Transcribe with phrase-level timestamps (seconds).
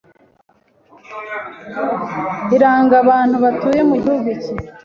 [2.55, 4.53] iranga abantu batuye mu gihugu iki